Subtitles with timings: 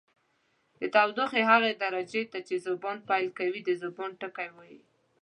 [0.79, 4.79] د تودوخې هغه درجې ته چې ذوبان پیل کوي د ذوبان ټکی وايي.